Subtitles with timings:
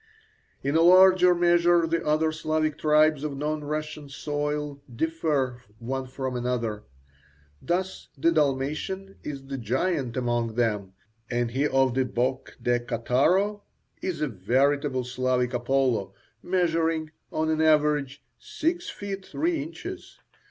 [0.63, 6.35] In a larger measure the other Slavic tribes on non Russian soil differ one from
[6.35, 6.85] another;
[7.61, 10.93] thus, the Dalmatian is the giant among them,
[11.29, 13.61] and he of the Boche de Cattaro
[14.01, 20.17] is a veritable Slavic Apollo, measuring, on an average, six feet three inches.